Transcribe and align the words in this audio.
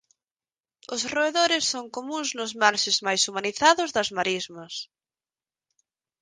Os 0.93 1.01
roedores 1.13 1.63
son 1.71 1.85
comúns 1.95 2.29
nos 2.37 2.51
marxes 2.63 2.97
mais 3.07 3.21
humanizados 3.29 3.89
das 3.95 4.09
marismas. 4.17 4.73